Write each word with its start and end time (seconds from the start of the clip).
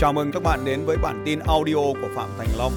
Chào 0.00 0.12
mừng 0.12 0.32
các 0.32 0.42
bạn 0.42 0.64
đến 0.64 0.84
với 0.84 0.96
bản 1.02 1.22
tin 1.24 1.38
audio 1.38 1.74
của 1.74 2.08
Phạm 2.14 2.30
Thành 2.38 2.48
Long. 2.58 2.72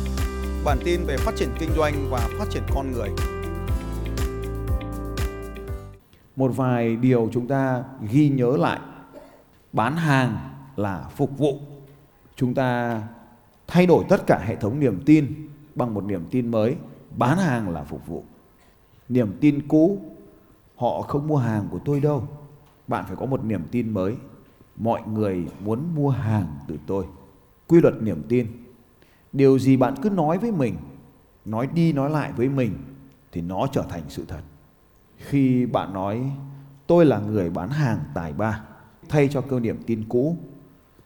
Bản 0.66 0.78
tin 0.86 1.04
về 1.04 1.18
phát 1.18 1.36
triển 1.36 1.50
kinh 1.60 1.70
doanh 1.78 1.94
và 2.10 2.30
phát 2.40 2.46
triển 2.50 2.64
con 2.76 2.92
người. 2.92 3.10
Một 6.36 6.52
vài 6.56 6.96
điều 6.96 7.30
chúng 7.34 7.48
ta 7.48 7.84
ghi 8.12 8.30
nhớ 8.30 8.58
lại. 8.58 8.80
Bán 9.74 9.96
hàng 9.96 10.38
là 10.76 11.06
phục 11.16 11.38
vụ. 11.38 11.60
Chúng 12.36 12.54
ta 12.54 13.02
thay 13.68 13.86
đổi 13.86 14.06
tất 14.10 14.28
cả 14.28 14.44
hệ 14.46 14.56
thống 14.56 14.80
niềm 14.80 15.02
tin 15.06 15.50
bằng 15.76 15.94
một 15.94 16.04
niềm 16.04 16.26
tin 16.32 16.52
mới. 16.52 16.76
Bán 17.18 17.38
hàng 17.38 17.70
là 17.70 17.84
phục 17.84 18.08
vụ. 18.08 18.24
Niềm 19.10 19.38
tin 19.42 19.68
cũ, 19.68 20.02
họ 20.76 21.02
không 21.02 21.28
mua 21.28 21.38
hàng 21.38 21.68
của 21.72 21.80
tôi 21.86 22.00
đâu. 22.00 22.28
Bạn 22.88 23.06
phải 23.08 23.16
có 23.16 23.26
một 23.26 23.44
niềm 23.44 23.62
tin 23.72 23.90
mới. 23.90 24.16
Mọi 24.76 25.02
người 25.08 25.48
muốn 25.66 25.96
mua 25.96 26.10
hàng 26.10 26.60
từ 26.68 26.78
tôi. 26.88 27.06
Quy 27.68 27.82
luật 27.82 28.02
niềm 28.02 28.24
tin. 28.30 28.48
Điều 29.34 29.60
gì 29.60 29.78
bạn 29.78 29.96
cứ 30.02 30.10
nói 30.10 30.38
với 30.38 30.52
mình, 30.52 30.76
nói 31.46 31.68
đi 31.74 31.94
nói 31.94 32.10
lại 32.10 32.32
với 32.32 32.50
mình 32.50 32.78
thì 33.32 33.42
nó 33.42 33.68
trở 33.72 33.82
thành 33.90 34.04
sự 34.10 34.26
thật. 34.28 34.42
Khi 35.18 35.66
bạn 35.66 35.94
nói 35.94 36.32
tôi 36.88 37.06
là 37.06 37.20
người 37.20 37.50
bán 37.50 37.70
hàng 37.70 38.00
tài 38.14 38.34
ba, 38.34 38.64
thay 39.10 39.28
cho 39.28 39.42
câu 39.42 39.60
niềm 39.60 39.84
tin 39.86 40.04
cũ, 40.10 40.38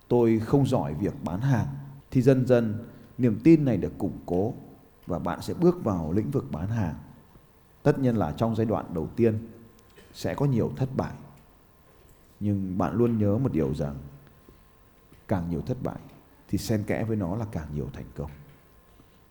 tôi 0.08 0.40
không 0.40 0.68
giỏi 0.68 0.94
việc 0.94 1.14
bán 1.24 1.42
hàng 1.42 1.68
thì 2.12 2.22
dần 2.22 2.46
dần 2.46 2.86
niềm 3.18 3.40
tin 3.44 3.66
này 3.66 3.78
được 3.78 3.98
củng 3.98 4.20
cố 4.26 4.54
và 5.08 5.20
bạn 5.20 5.42
sẽ 5.42 5.54
bước 5.54 5.84
vào 5.84 6.12
lĩnh 6.12 6.32
vực 6.32 6.46
bán 6.52 6.68
hàng. 6.68 6.96
Tất 7.84 8.00
nhiên 8.00 8.16
là 8.16 8.32
trong 8.32 8.56
giai 8.56 8.66
đoạn 8.66 8.86
đầu 8.94 9.10
tiên 9.16 9.48
sẽ 10.14 10.34
có 10.36 10.46
nhiều 10.46 10.72
thất 10.76 10.90
bại. 10.96 11.14
Nhưng 12.46 12.78
bạn 12.78 12.96
luôn 12.96 13.18
nhớ 13.18 13.38
một 13.38 13.54
điều 13.54 13.74
rằng 13.76 13.96
càng 15.28 15.50
nhiều 15.50 15.62
thất 15.62 15.78
bại 15.84 16.00
thì 16.48 16.58
xen 16.58 16.84
kẽ 16.84 17.04
với 17.04 17.18
nó 17.18 17.36
là 17.36 17.46
càng 17.52 17.68
nhiều 17.76 17.90
thành 17.94 18.06
công. 18.16 18.32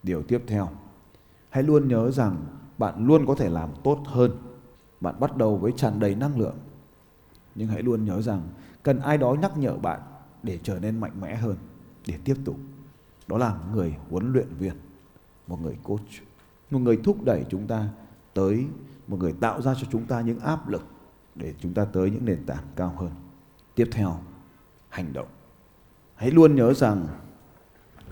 Điều 0.03 0.23
tiếp 0.23 0.43
theo, 0.47 0.69
hãy 1.51 1.63
luôn 1.63 1.89
nhớ 1.89 2.11
rằng 2.11 2.37
bạn 2.79 3.07
luôn 3.07 3.27
có 3.27 3.35
thể 3.35 3.49
làm 3.49 3.71
tốt 3.85 4.03
hơn. 4.07 4.31
Bạn 5.01 5.15
bắt 5.21 5.37
đầu 5.37 5.57
với 5.57 5.73
tràn 5.77 6.01
đầy 6.01 6.15
năng 6.15 6.39
lượng. 6.39 6.57
Nhưng 7.55 7.69
hãy 7.69 7.83
luôn 7.83 8.05
nhớ 8.05 8.23
rằng 8.23 8.43
cần 8.83 9.01
ai 9.01 9.19
đó 9.19 9.35
nhắc 9.35 9.59
nhở 9.59 9.77
bạn 9.77 10.01
để 10.43 10.59
trở 10.63 10.79
nên 10.79 11.01
mạnh 11.01 11.21
mẽ 11.21 11.35
hơn, 11.35 11.57
để 12.07 12.19
tiếp 12.25 12.37
tục. 12.45 12.57
Đó 13.27 13.39
là 13.39 13.59
người 13.75 13.97
huấn 14.11 14.33
luyện 14.33 14.49
viên, 14.59 14.75
một 15.47 15.63
người 15.63 15.77
coach, 15.83 16.11
một 16.71 16.79
người 16.79 17.01
thúc 17.05 17.25
đẩy 17.25 17.45
chúng 17.49 17.67
ta 17.67 17.89
tới 18.35 18.67
một 19.07 19.17
người 19.21 19.33
tạo 19.33 19.63
ra 19.63 19.75
cho 19.75 19.87
chúng 19.91 20.07
ta 20.07 20.21
những 20.21 20.39
áp 20.39 20.69
lực 20.69 20.83
để 21.35 21.55
chúng 21.61 21.75
ta 21.75 21.85
tới 21.93 22.11
những 22.11 22.25
nền 22.25 22.47
tảng 22.47 22.65
cao 22.77 22.95
hơn. 22.99 23.11
Tiếp 23.75 23.89
theo, 23.93 24.19
hành 24.89 25.13
động. 25.13 25.29
Hãy 26.15 26.31
luôn 26.31 26.57
nhớ 26.57 26.75
rằng 26.75 27.07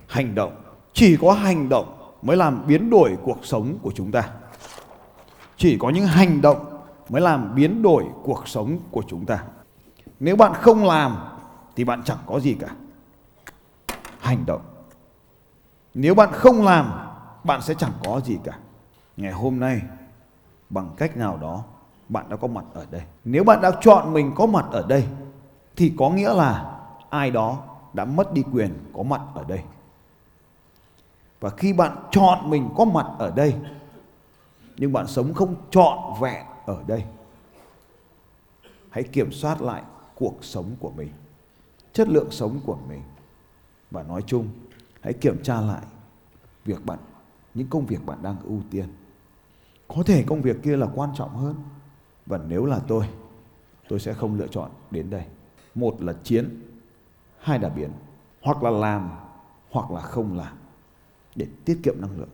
hành 0.09 0.35
động, 0.35 0.63
chỉ 0.93 1.17
có 1.17 1.33
hành 1.33 1.69
động 1.69 2.15
mới 2.23 2.37
làm 2.37 2.67
biến 2.67 2.91
đổi 2.91 3.17
cuộc 3.23 3.39
sống 3.43 3.79
của 3.83 3.93
chúng 3.95 4.13
ta. 4.13 4.31
Chỉ 5.57 5.79
có 5.79 5.91
những 5.91 6.07
hành 6.07 6.41
động 6.41 6.83
mới 7.09 7.23
làm 7.23 7.55
biến 7.55 7.83
đổi 7.83 8.05
cuộc 8.23 8.49
sống 8.49 8.79
của 8.91 9.03
chúng 9.09 9.27
ta. 9.27 9.45
Nếu 10.21 10.37
bạn 10.37 10.53
không 10.55 10.85
làm 10.85 11.17
thì 11.77 11.85
bạn 11.85 12.03
chẳng 12.05 12.19
có 12.27 12.41
gì 12.41 12.57
cả. 12.61 12.75
Hành 14.19 14.47
động. 14.47 14.63
Nếu 15.95 16.15
bạn 16.15 16.29
không 16.33 16.65
làm, 16.65 16.93
bạn 17.45 17.63
sẽ 17.63 17.75
chẳng 17.75 17.93
có 18.05 18.21
gì 18.21 18.39
cả. 18.45 18.59
Ngày 19.17 19.33
hôm 19.33 19.61
nay, 19.61 19.81
bằng 20.71 20.91
cách 20.97 21.17
nào 21.17 21.37
đó, 21.37 21.65
bạn 22.13 22.29
đã 22.29 22.37
có 22.37 22.49
mặt 22.49 22.65
ở 22.75 22.87
đây. 22.91 23.03
Nếu 23.25 23.45
bạn 23.45 23.61
đã 23.61 23.73
chọn 23.81 24.13
mình 24.13 24.33
có 24.35 24.47
mặt 24.47 24.67
ở 24.71 24.87
đây, 24.89 25.07
thì 25.77 25.93
có 25.99 26.11
nghĩa 26.11 26.35
là 26.35 26.81
ai 27.11 27.31
đó 27.31 27.59
đã 27.93 28.05
mất 28.05 28.33
đi 28.33 28.43
quyền 28.53 28.79
có 28.93 29.03
mặt 29.03 29.21
ở 29.35 29.45
đây. 29.45 29.63
Và 31.41 31.51
khi 31.51 31.73
bạn 31.73 31.97
chọn 32.11 32.51
mình 32.51 32.69
có 32.77 32.85
mặt 32.85 33.07
ở 33.19 33.31
đây, 33.31 33.55
nhưng 34.77 34.93
bạn 34.93 35.07
sống 35.07 35.35
không 35.35 35.55
trọn 35.71 35.99
vẹn 36.21 36.47
ở 36.67 36.83
đây, 36.87 37.05
hãy 38.91 39.03
kiểm 39.03 39.33
soát 39.33 39.63
lại 39.63 39.83
cuộc 40.15 40.35
sống 40.41 40.77
của 40.81 40.91
mình, 40.91 41.13
chất 41.93 42.09
lượng 42.09 42.31
sống 42.31 42.61
của 42.67 42.77
mình. 42.89 43.03
Và 43.91 44.03
nói 44.03 44.23
chung, 44.27 44.49
hãy 45.01 45.13
kiểm 45.13 45.43
tra 45.43 45.61
lại 45.61 45.83
việc 46.65 46.87
bạn, 46.87 46.99
những 47.55 47.67
công 47.67 47.87
việc 47.87 48.07
bạn 48.07 48.19
đang 48.23 48.37
ưu 48.45 48.61
tiên. 48.71 48.89
Có 49.89 50.03
thể 50.07 50.25
công 50.27 50.43
việc 50.43 50.63
kia 50.63 50.77
là 50.77 50.89
quan 50.95 51.11
trọng 51.15 51.37
hơn. 51.37 51.55
Và 52.27 52.41
nếu 52.49 52.65
là 52.65 52.79
tôi, 52.89 53.09
tôi 53.89 54.01
sẽ 54.01 54.13
không 54.13 54.39
lựa 54.39 54.47
chọn 54.47 54.71
đến 54.91 55.11
đây. 55.11 55.25
Một 55.75 56.03
là 56.03 56.13
chiến, 56.23 56.63
hai 57.39 57.59
là 57.59 57.69
biến. 57.69 57.91
Hoặc 58.43 58.63
là 58.63 58.71
làm, 58.71 59.11
hoặc 59.71 59.91
là 59.91 60.01
không 60.01 60.37
làm. 60.37 60.57
Để 61.37 61.47
tiết 61.65 61.81
kiệm 61.83 62.01
năng 62.01 62.19
lượng. 62.19 62.29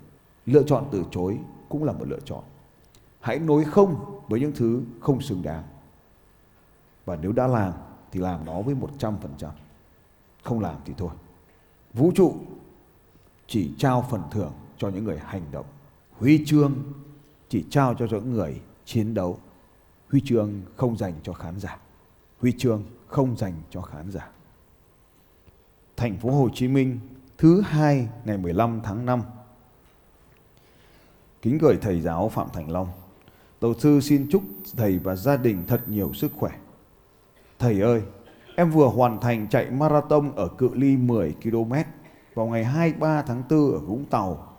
Lựa 0.46 0.62
chọn 0.62 0.84
từ 0.92 1.04
chối 1.10 1.38
cũng 1.68 1.84
là 1.84 1.92
một 1.92 2.04
lựa 2.08 2.20
chọn. 2.24 2.44
Hãy 3.20 3.38
nói 3.38 3.64
không 3.64 4.20
với 4.28 4.40
những 4.40 4.52
thứ 4.56 4.82
không 5.00 5.20
xứng 5.20 5.42
đáng. 5.42 5.64
Và 7.04 7.16
nếu 7.16 7.32
đã 7.32 7.46
làm 7.46 7.72
thì 8.12 8.20
làm 8.20 8.44
nó 8.44 8.62
với 8.62 8.74
100%. 8.74 9.14
Không 10.42 10.60
làm 10.60 10.76
thì 10.84 10.94
thôi. 10.96 11.10
Vũ 11.94 12.12
trụ 12.14 12.34
chỉ 13.46 13.74
trao 13.78 14.06
phần 14.10 14.22
thưởng 14.30 14.52
cho 14.78 14.88
những 14.88 15.04
người 15.04 15.18
hành 15.18 15.42
động. 15.52 15.66
Huy 16.18 16.44
chương 16.46 16.74
chỉ 17.48 17.64
trao 17.70 17.94
cho 17.94 18.06
những 18.10 18.32
người 18.32 18.60
chiến 18.84 19.14
đấu. 19.14 19.38
Huy 20.10 20.20
chương 20.24 20.62
không 20.76 20.96
dành 20.96 21.14
cho 21.22 21.32
khán 21.32 21.60
giả. 21.60 21.78
Huy 22.40 22.52
chương 22.58 22.82
không 23.06 23.36
dành 23.36 23.52
cho 23.70 23.80
khán 23.80 24.10
giả. 24.10 24.28
Thành 25.96 26.16
phố 26.16 26.30
Hồ 26.30 26.48
Chí 26.54 26.68
Minh 26.68 26.98
thứ 27.38 27.60
hai 27.60 28.08
ngày 28.24 28.38
15 28.38 28.80
tháng 28.84 29.06
5. 29.06 29.22
Kính 31.42 31.58
gửi 31.58 31.78
thầy 31.80 32.00
giáo 32.00 32.28
Phạm 32.28 32.46
Thành 32.52 32.70
Long. 32.70 32.88
Tổ 33.60 33.74
sư 33.74 34.00
xin 34.00 34.26
chúc 34.30 34.42
thầy 34.76 34.98
và 34.98 35.16
gia 35.16 35.36
đình 35.36 35.64
thật 35.66 35.88
nhiều 35.88 36.12
sức 36.14 36.32
khỏe. 36.36 36.50
Thầy 37.58 37.80
ơi, 37.80 38.02
em 38.56 38.70
vừa 38.70 38.86
hoàn 38.88 39.20
thành 39.20 39.46
chạy 39.50 39.70
marathon 39.70 40.32
ở 40.36 40.48
cự 40.48 40.70
ly 40.74 40.96
10 40.96 41.34
km 41.42 41.72
vào 42.34 42.46
ngày 42.46 42.64
23 42.64 43.22
tháng 43.22 43.42
4 43.50 43.72
ở 43.72 43.78
Vũng 43.78 44.04
Tàu. 44.04 44.56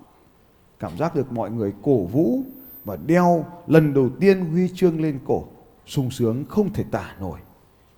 Cảm 0.79 0.97
giác 0.97 1.15
được 1.15 1.31
mọi 1.31 1.51
người 1.51 1.73
cổ 1.81 2.05
vũ 2.05 2.43
và 2.89 2.97
đeo 3.05 3.45
lần 3.67 3.93
đầu 3.93 4.09
tiên 4.19 4.45
huy 4.45 4.69
chương 4.75 5.01
lên 5.01 5.19
cổ, 5.25 5.43
sung 5.85 6.11
sướng 6.11 6.45
không 6.49 6.73
thể 6.73 6.83
tả 6.91 7.15
nổi. 7.19 7.39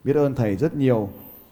Biết 0.03 0.16
ơn 0.16 0.35
thầy 0.35 0.56
rất 0.56 0.75
nhiều 0.75 1.09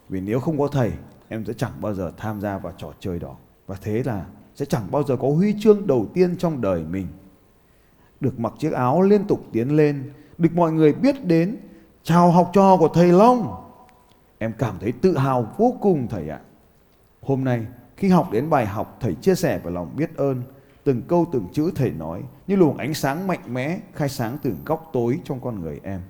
vì 0.09 0.21
nếu 0.21 0.39
không 0.39 0.59
có 0.59 0.67
thầy 0.67 0.91
em 1.27 1.45
sẽ 1.45 1.53
chẳng 1.53 1.71
bao 1.81 1.93
giờ 1.93 2.11
tham 2.17 2.41
gia 2.41 2.57
vào 2.57 2.73
trò 2.77 2.93
chơi 2.99 3.19
đó. 3.19 3.35
Và 3.67 3.75
thế 3.81 4.03
là 4.03 4.25
sẽ 4.55 4.65
chẳng 4.65 4.91
bao 4.91 5.03
giờ 5.03 5.15
có 5.15 5.29
huy 5.29 5.55
chương 5.59 5.87
đầu 5.87 6.05
tiên 6.13 6.37
trong 6.37 6.61
đời 6.61 6.83
mình. 6.83 7.07
Được 8.19 8.39
mặc 8.39 8.53
chiếc 8.59 8.73
áo 8.73 9.01
liên 9.01 9.27
tục 9.27 9.45
tiến 9.51 9.75
lên, 9.75 10.11
được 10.37 10.49
mọi 10.53 10.71
người 10.71 10.93
biết 10.93 11.25
đến, 11.25 11.57
chào 12.03 12.31
học 12.31 12.49
trò 12.53 12.77
của 12.77 12.87
thầy 12.87 13.11
Long. 13.11 13.55
Em 14.37 14.53
cảm 14.57 14.75
thấy 14.79 14.91
tự 14.91 15.17
hào 15.17 15.53
vô 15.57 15.73
cùng 15.81 16.07
thầy 16.07 16.29
ạ. 16.29 16.39
Hôm 17.21 17.43
nay 17.43 17.65
khi 17.97 18.09
học 18.09 18.29
đến 18.31 18.49
bài 18.49 18.65
học 18.65 18.97
thầy 18.99 19.15
chia 19.15 19.35
sẻ 19.35 19.59
về 19.63 19.71
lòng 19.71 19.93
biết 19.95 20.17
ơn, 20.17 20.43
từng 20.83 21.01
câu 21.01 21.27
từng 21.31 21.47
chữ 21.53 21.71
thầy 21.75 21.91
nói 21.91 22.23
như 22.47 22.55
luồng 22.55 22.77
ánh 22.77 22.93
sáng 22.93 23.27
mạnh 23.27 23.53
mẽ 23.53 23.79
khai 23.93 24.09
sáng 24.09 24.37
từ 24.43 24.53
góc 24.65 24.89
tối 24.93 25.19
trong 25.23 25.39
con 25.39 25.61
người 25.61 25.79
em. 25.83 26.01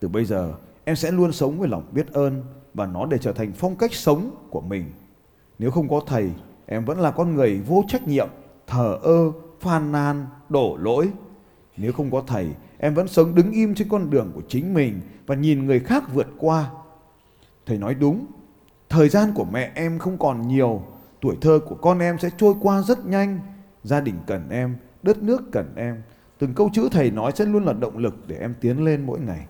Từ 0.00 0.08
bây 0.08 0.24
giờ 0.24 0.54
em 0.84 0.96
sẽ 0.96 1.10
luôn 1.10 1.32
sống 1.32 1.58
với 1.58 1.68
lòng 1.68 1.84
biết 1.92 2.12
ơn 2.12 2.42
và 2.74 2.86
nó 2.86 3.06
để 3.06 3.18
trở 3.18 3.32
thành 3.32 3.52
phong 3.52 3.76
cách 3.76 3.94
sống 3.94 4.30
của 4.50 4.60
mình. 4.60 4.84
Nếu 5.58 5.70
không 5.70 5.88
có 5.88 6.00
thầy, 6.06 6.30
em 6.66 6.84
vẫn 6.84 7.00
là 7.00 7.10
con 7.10 7.34
người 7.34 7.60
vô 7.60 7.84
trách 7.88 8.08
nhiệm, 8.08 8.28
thờ 8.66 8.98
ơ, 9.02 9.32
phàn 9.60 9.92
nàn, 9.92 10.26
đổ 10.48 10.76
lỗi. 10.76 11.10
Nếu 11.76 11.92
không 11.92 12.10
có 12.10 12.22
thầy, 12.26 12.48
em 12.78 12.94
vẫn 12.94 13.08
sống 13.08 13.34
đứng 13.34 13.52
im 13.52 13.74
trên 13.74 13.88
con 13.88 14.10
đường 14.10 14.32
của 14.34 14.42
chính 14.48 14.74
mình 14.74 15.00
và 15.26 15.34
nhìn 15.34 15.66
người 15.66 15.80
khác 15.80 16.04
vượt 16.14 16.26
qua. 16.38 16.70
Thầy 17.66 17.78
nói 17.78 17.94
đúng, 17.94 18.26
thời 18.88 19.08
gian 19.08 19.32
của 19.34 19.44
mẹ 19.44 19.72
em 19.74 19.98
không 19.98 20.18
còn 20.18 20.48
nhiều, 20.48 20.82
tuổi 21.20 21.36
thơ 21.40 21.60
của 21.68 21.74
con 21.74 21.98
em 21.98 22.18
sẽ 22.18 22.30
trôi 22.38 22.54
qua 22.60 22.82
rất 22.82 23.06
nhanh. 23.06 23.38
Gia 23.84 24.00
đình 24.00 24.14
cần 24.26 24.48
em, 24.50 24.76
đất 25.02 25.22
nước 25.22 25.42
cần 25.52 25.72
em. 25.76 26.02
Từng 26.38 26.54
câu 26.54 26.70
chữ 26.72 26.88
thầy 26.92 27.10
nói 27.10 27.32
sẽ 27.34 27.44
luôn 27.44 27.64
là 27.64 27.72
động 27.72 27.98
lực 27.98 28.14
để 28.26 28.36
em 28.36 28.54
tiến 28.60 28.84
lên 28.84 29.06
mỗi 29.06 29.20
ngày. 29.20 29.46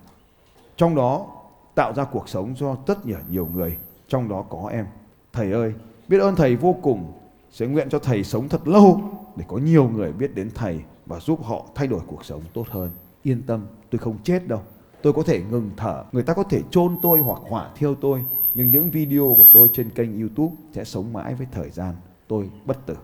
Trong 0.77 0.95
đó 0.95 1.27
tạo 1.75 1.93
ra 1.95 2.05
cuộc 2.05 2.29
sống 2.29 2.55
cho 2.59 2.75
tất 2.75 3.07
nhiều 3.07 3.19
nhiều 3.31 3.49
người, 3.55 3.77
trong 4.09 4.29
đó 4.29 4.43
có 4.43 4.69
em. 4.73 4.87
Thầy 5.33 5.53
ơi, 5.53 5.75
biết 6.09 6.19
ơn 6.19 6.37
thầy 6.37 6.57
vô 6.57 6.77
cùng, 6.83 7.13
sẽ 7.51 7.67
nguyện 7.67 7.89
cho 7.89 7.99
thầy 7.99 8.25
sống 8.25 8.49
thật 8.49 8.69
lâu 8.69 9.01
để 9.37 9.45
có 9.49 9.57
nhiều 9.59 9.89
người 9.89 10.13
biết 10.13 10.35
đến 10.35 10.51
thầy 10.55 10.81
và 11.07 11.21
giúp 11.21 11.45
họ 11.45 11.65
thay 11.75 11.87
đổi 11.87 12.01
cuộc 12.07 12.25
sống 12.25 12.43
tốt 12.55 12.67
hơn. 12.71 12.91
Yên 13.23 13.43
tâm, 13.43 13.67
tôi 13.91 13.99
không 13.99 14.19
chết 14.23 14.49
đâu. 14.49 14.61
Tôi 15.03 15.13
có 15.13 15.23
thể 15.23 15.43
ngừng 15.51 15.71
thở, 15.77 16.05
người 16.13 16.23
ta 16.23 16.35
có 16.35 16.43
thể 16.43 16.63
chôn 16.71 16.97
tôi 17.03 17.19
hoặc 17.19 17.41
hỏa 17.49 17.71
thiêu 17.77 17.95
tôi, 17.95 18.25
nhưng 18.55 18.71
những 18.71 18.91
video 18.91 19.35
của 19.39 19.47
tôi 19.53 19.71
trên 19.73 19.91
kênh 19.91 20.21
YouTube 20.21 20.55
sẽ 20.73 20.85
sống 20.85 21.13
mãi 21.13 21.35
với 21.35 21.47
thời 21.53 21.71
gian. 21.71 21.95
Tôi 22.29 22.51
bất 22.65 22.87
tử. 22.87 22.97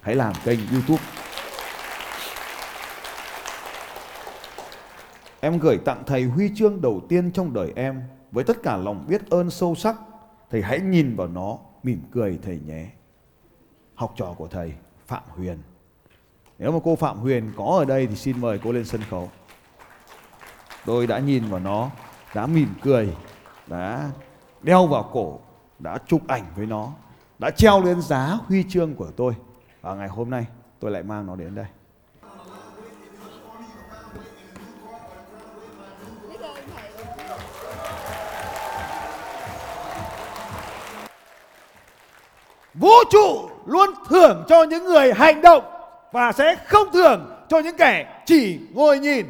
Hãy 0.00 0.14
làm 0.16 0.32
kênh 0.44 0.58
YouTube 0.72 1.02
Em 5.40 5.58
gửi 5.58 5.78
tặng 5.78 6.02
thầy 6.06 6.24
huy 6.24 6.50
chương 6.56 6.80
đầu 6.80 7.00
tiên 7.08 7.30
trong 7.32 7.52
đời 7.52 7.72
em 7.76 8.02
với 8.32 8.44
tất 8.44 8.62
cả 8.62 8.76
lòng 8.76 9.04
biết 9.08 9.30
ơn 9.30 9.50
sâu 9.50 9.74
sắc. 9.74 9.96
Thầy 10.50 10.62
hãy 10.62 10.80
nhìn 10.80 11.16
vào 11.16 11.28
nó 11.28 11.58
mỉm 11.82 12.02
cười 12.12 12.38
thầy 12.42 12.60
nhé. 12.66 12.86
Học 13.94 14.14
trò 14.16 14.34
của 14.38 14.48
thầy 14.48 14.72
Phạm 15.06 15.22
Huyền. 15.28 15.58
Nếu 16.58 16.72
mà 16.72 16.78
cô 16.84 16.96
Phạm 16.96 17.18
Huyền 17.18 17.52
có 17.56 17.64
ở 17.64 17.84
đây 17.84 18.06
thì 18.06 18.16
xin 18.16 18.40
mời 18.40 18.60
cô 18.64 18.72
lên 18.72 18.84
sân 18.84 19.00
khấu. 19.10 19.30
Tôi 20.86 21.06
đã 21.06 21.18
nhìn 21.18 21.50
vào 21.50 21.60
nó, 21.60 21.90
đã 22.34 22.46
mỉm 22.46 22.68
cười, 22.82 23.16
đã 23.66 24.10
đeo 24.62 24.86
vào 24.86 25.10
cổ, 25.12 25.38
đã 25.78 25.98
chụp 26.06 26.20
ảnh 26.28 26.44
với 26.56 26.66
nó, 26.66 26.92
đã 27.38 27.50
treo 27.50 27.82
lên 27.84 28.02
giá 28.02 28.38
huy 28.46 28.64
chương 28.68 28.94
của 28.94 29.10
tôi. 29.16 29.34
Và 29.80 29.94
ngày 29.94 30.08
hôm 30.08 30.30
nay, 30.30 30.46
tôi 30.80 30.90
lại 30.90 31.02
mang 31.02 31.26
nó 31.26 31.36
đến 31.36 31.54
đây. 31.54 31.66
Vũ 42.74 42.90
trụ 43.10 43.48
luôn 43.66 43.90
thưởng 44.08 44.44
cho 44.48 44.62
những 44.62 44.84
người 44.84 45.12
hành 45.12 45.40
động 45.42 45.64
và 46.12 46.32
sẽ 46.32 46.56
không 46.66 46.92
thưởng 46.92 47.44
cho 47.48 47.58
những 47.58 47.76
kẻ 47.76 48.22
chỉ 48.26 48.60
ngồi 48.74 48.98
nhìn. 48.98 49.26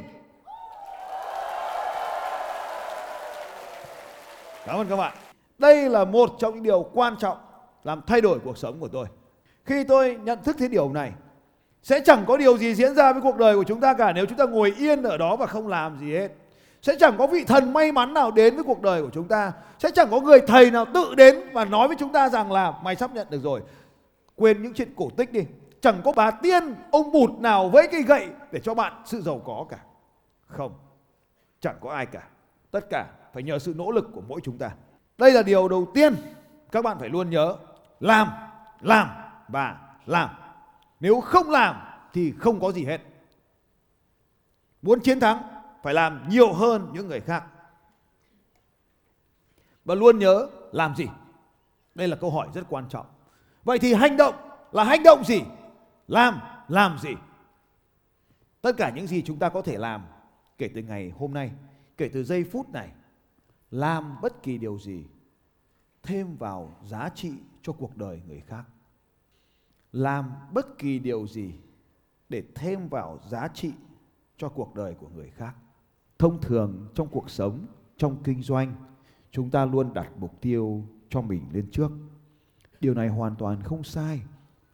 Cảm 4.66 4.76
ơn 4.76 4.88
các 4.88 4.96
bạn. 4.96 5.14
Đây 5.58 5.90
là 5.90 6.04
một 6.04 6.30
trong 6.38 6.54
những 6.54 6.62
điều 6.62 6.82
quan 6.94 7.16
trọng 7.16 7.38
làm 7.84 8.02
thay 8.06 8.20
đổi 8.20 8.38
cuộc 8.44 8.58
sống 8.58 8.80
của 8.80 8.88
tôi. 8.88 9.06
Khi 9.70 9.84
tôi 9.84 10.18
nhận 10.22 10.42
thức 10.42 10.56
thế 10.58 10.68
điều 10.68 10.92
này, 10.92 11.12
sẽ 11.82 12.00
chẳng 12.00 12.24
có 12.26 12.36
điều 12.36 12.58
gì 12.58 12.74
diễn 12.74 12.94
ra 12.94 13.12
với 13.12 13.22
cuộc 13.22 13.36
đời 13.36 13.56
của 13.56 13.64
chúng 13.64 13.80
ta 13.80 13.94
cả 13.94 14.12
nếu 14.12 14.26
chúng 14.26 14.38
ta 14.38 14.44
ngồi 14.44 14.74
yên 14.78 15.02
ở 15.02 15.16
đó 15.16 15.36
và 15.36 15.46
không 15.46 15.68
làm 15.68 15.98
gì 15.98 16.12
hết. 16.12 16.28
Sẽ 16.82 16.96
chẳng 17.00 17.14
có 17.18 17.26
vị 17.26 17.44
thần 17.44 17.72
may 17.72 17.92
mắn 17.92 18.14
nào 18.14 18.30
đến 18.30 18.54
với 18.54 18.64
cuộc 18.64 18.82
đời 18.82 19.02
của 19.02 19.10
chúng 19.12 19.28
ta. 19.28 19.52
Sẽ 19.78 19.90
chẳng 19.90 20.08
có 20.10 20.20
người 20.20 20.40
thầy 20.46 20.70
nào 20.70 20.84
tự 20.94 21.14
đến 21.14 21.40
và 21.52 21.64
nói 21.64 21.88
với 21.88 21.96
chúng 22.00 22.12
ta 22.12 22.28
rằng 22.28 22.52
là 22.52 22.72
mày 22.82 22.96
sắp 22.96 23.14
nhận 23.14 23.26
được 23.30 23.42
rồi. 23.42 23.60
Quên 24.36 24.62
những 24.62 24.74
chuyện 24.74 24.94
cổ 24.96 25.10
tích 25.16 25.32
đi. 25.32 25.40
Chẳng 25.80 26.00
có 26.04 26.12
bà 26.12 26.30
tiên, 26.30 26.74
ông 26.90 27.12
bụt 27.12 27.30
nào 27.38 27.68
với 27.68 27.88
cây 27.92 28.02
gậy 28.02 28.28
để 28.52 28.60
cho 28.62 28.74
bạn 28.74 28.92
sự 29.04 29.20
giàu 29.20 29.42
có 29.44 29.66
cả. 29.68 29.78
Không. 30.46 30.72
Chẳng 31.60 31.76
có 31.80 31.90
ai 31.90 32.06
cả. 32.06 32.22
Tất 32.70 32.90
cả 32.90 33.06
phải 33.34 33.42
nhờ 33.42 33.58
sự 33.58 33.74
nỗ 33.76 33.90
lực 33.90 34.08
của 34.14 34.22
mỗi 34.28 34.40
chúng 34.44 34.58
ta. 34.58 34.70
Đây 35.18 35.32
là 35.32 35.42
điều 35.42 35.68
đầu 35.68 35.86
tiên 35.94 36.14
các 36.72 36.84
bạn 36.84 36.98
phải 36.98 37.08
luôn 37.08 37.30
nhớ. 37.30 37.56
Làm, 38.00 38.28
làm 38.80 39.08
và 39.50 39.94
làm. 40.06 40.30
Nếu 41.00 41.20
không 41.20 41.50
làm 41.50 41.76
thì 42.12 42.32
không 42.38 42.60
có 42.60 42.72
gì 42.72 42.84
hết. 42.84 43.00
Muốn 44.82 45.00
chiến 45.00 45.20
thắng 45.20 45.42
phải 45.82 45.94
làm 45.94 46.28
nhiều 46.28 46.52
hơn 46.52 46.90
những 46.92 47.08
người 47.08 47.20
khác. 47.20 47.44
Và 49.84 49.94
luôn 49.94 50.18
nhớ 50.18 50.48
làm 50.72 50.96
gì? 50.96 51.06
Đây 51.94 52.08
là 52.08 52.16
câu 52.16 52.30
hỏi 52.30 52.48
rất 52.54 52.62
quan 52.68 52.88
trọng. 52.88 53.06
Vậy 53.64 53.78
thì 53.78 53.94
hành 53.94 54.16
động 54.16 54.34
là 54.72 54.84
hành 54.84 55.02
động 55.02 55.24
gì? 55.24 55.42
Làm, 56.08 56.40
làm 56.68 56.98
gì? 56.98 57.10
Tất 58.62 58.72
cả 58.76 58.90
những 58.90 59.06
gì 59.06 59.22
chúng 59.22 59.38
ta 59.38 59.48
có 59.48 59.62
thể 59.62 59.78
làm 59.78 60.04
kể 60.58 60.70
từ 60.74 60.82
ngày 60.82 61.12
hôm 61.18 61.34
nay, 61.34 61.52
kể 61.96 62.10
từ 62.12 62.24
giây 62.24 62.44
phút 62.44 62.70
này, 62.70 62.90
làm 63.70 64.20
bất 64.20 64.42
kỳ 64.42 64.58
điều 64.58 64.78
gì 64.78 65.06
thêm 66.02 66.36
vào 66.36 66.76
giá 66.84 67.08
trị 67.14 67.32
cho 67.62 67.72
cuộc 67.72 67.96
đời 67.96 68.20
người 68.26 68.40
khác. 68.40 68.64
Làm 69.92 70.32
bất 70.52 70.78
kỳ 70.78 70.98
điều 70.98 71.26
gì 71.26 71.54
để 72.28 72.42
thêm 72.54 72.88
vào 72.88 73.18
giá 73.28 73.48
trị 73.48 73.72
cho 74.36 74.48
cuộc 74.48 74.74
đời 74.74 74.94
của 74.94 75.08
người 75.08 75.30
khác. 75.30 75.54
Thông 76.18 76.40
thường 76.40 76.88
trong 76.94 77.08
cuộc 77.08 77.30
sống, 77.30 77.66
trong 77.96 78.22
kinh 78.22 78.42
doanh, 78.42 78.74
chúng 79.30 79.50
ta 79.50 79.64
luôn 79.64 79.94
đặt 79.94 80.10
mục 80.16 80.40
tiêu 80.40 80.84
cho 81.08 81.22
mình 81.22 81.42
lên 81.52 81.70
trước. 81.70 81.92
Điều 82.80 82.94
này 82.94 83.08
hoàn 83.08 83.36
toàn 83.36 83.62
không 83.62 83.84
sai, 83.84 84.22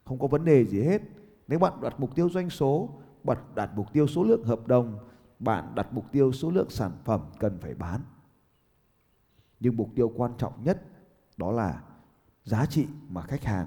không 0.04 0.18
có 0.18 0.26
vấn 0.26 0.44
đề 0.44 0.64
gì 0.64 0.82
hết. 0.82 1.02
Nếu 1.48 1.58
bạn 1.58 1.80
đặt 1.82 2.00
mục 2.00 2.14
tiêu 2.14 2.30
doanh 2.30 2.50
số, 2.50 2.88
bạn 3.24 3.38
đặt 3.54 3.70
mục 3.76 3.92
tiêu 3.92 4.06
số 4.06 4.24
lượng 4.24 4.44
hợp 4.44 4.66
đồng, 4.66 4.98
bạn 5.38 5.74
đặt 5.74 5.92
mục 5.92 6.12
tiêu 6.12 6.32
số 6.32 6.50
lượng 6.50 6.70
sản 6.70 6.92
phẩm 7.04 7.20
cần 7.38 7.58
phải 7.60 7.74
bán. 7.74 8.00
Nhưng 9.60 9.76
mục 9.76 9.90
tiêu 9.94 10.12
quan 10.16 10.32
trọng 10.38 10.64
nhất 10.64 10.82
đó 11.36 11.52
là 11.52 11.82
giá 12.44 12.66
trị 12.66 12.86
mà 13.08 13.22
khách 13.22 13.44
hàng 13.44 13.66